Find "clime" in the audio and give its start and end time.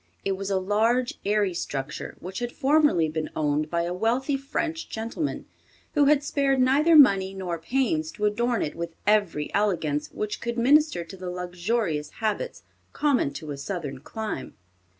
13.99-14.55